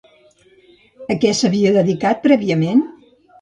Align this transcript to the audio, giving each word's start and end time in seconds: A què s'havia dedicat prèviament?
A 1.15 1.17
què 1.25 1.33
s'havia 1.41 1.75
dedicat 1.77 2.25
prèviament? 2.25 2.83